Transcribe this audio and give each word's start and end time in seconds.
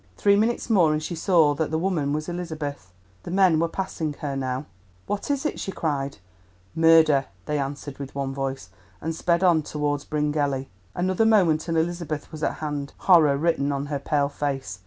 Three 0.17 0.35
minutes 0.35 0.67
more 0.67 0.91
and 0.93 1.03
she 1.03 1.13
saw 1.13 1.53
that 1.53 1.69
the 1.69 1.77
woman 1.77 2.11
was 2.11 2.27
Elizabeth. 2.27 2.91
The 3.21 3.29
men 3.29 3.59
were 3.59 3.67
passing 3.67 4.13
her 4.13 4.35
now. 4.35 4.65
"What 5.05 5.29
is 5.29 5.45
it?" 5.45 5.59
she 5.59 5.71
cried. 5.71 6.17
"Murder!" 6.73 7.25
they 7.45 7.59
answered 7.59 7.99
with 7.99 8.15
one 8.15 8.33
voice, 8.33 8.69
and 8.99 9.13
sped 9.13 9.43
on 9.43 9.61
towards 9.61 10.05
Bryngelly. 10.05 10.69
Another 10.95 11.23
moment 11.27 11.67
and 11.67 11.77
Elizabeth 11.77 12.31
was 12.31 12.41
at 12.41 12.55
hand, 12.55 12.93
horror 12.97 13.37
written 13.37 13.71
on 13.71 13.85
her 13.93 13.99
pale 13.99 14.27
face. 14.27 14.79